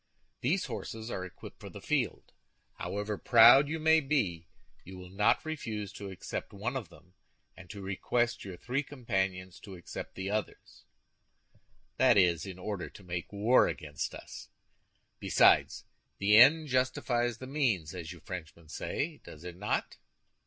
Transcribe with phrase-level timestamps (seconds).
[0.39, 2.33] These horses are equipped for the field.
[2.79, 4.47] However proud you may be,
[4.83, 7.13] you will not refuse to accept one of them,
[7.55, 13.31] and to request your three companions to accept the others—that is, in order to make
[13.31, 14.49] war against us.
[15.19, 15.85] Besides,
[16.17, 19.97] the end justified the means, as you Frenchmen say, does it not?"